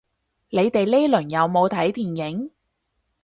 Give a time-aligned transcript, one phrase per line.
[0.49, 2.49] 你哋呢輪有冇睇電影